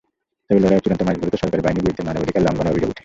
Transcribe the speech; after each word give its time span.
তবে 0.47 0.59
লড়াইয়ের 0.63 0.83
চূড়ান্ত 0.83 1.01
মাসগুলোতে 1.07 1.41
সরকারি 1.41 1.65
বাহিনীর 1.65 1.85
বিরুদ্ধে 1.85 2.03
মানবাধিকার 2.07 2.45
লঙ্ঘনের 2.47 2.73
অভিযোগ 2.73 2.89
ওঠে। 2.91 2.99